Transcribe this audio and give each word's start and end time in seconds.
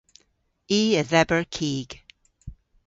I 0.79 0.97
a 1.01 1.03
dheber 1.11 1.43
kig. 1.55 1.89